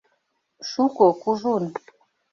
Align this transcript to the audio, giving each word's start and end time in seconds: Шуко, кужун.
Шуко, 0.69 1.05
кужун. 1.21 1.65